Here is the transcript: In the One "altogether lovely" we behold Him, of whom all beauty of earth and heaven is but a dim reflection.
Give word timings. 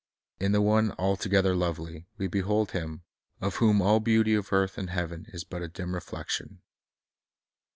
In 0.39 0.51
the 0.51 0.63
One 0.63 0.95
"altogether 0.97 1.55
lovely" 1.55 2.07
we 2.17 2.25
behold 2.25 2.71
Him, 2.71 3.03
of 3.39 3.57
whom 3.57 3.83
all 3.83 3.99
beauty 3.99 4.33
of 4.33 4.51
earth 4.51 4.79
and 4.79 4.89
heaven 4.89 5.27
is 5.27 5.43
but 5.43 5.61
a 5.61 5.67
dim 5.67 5.93
reflection. 5.93 6.63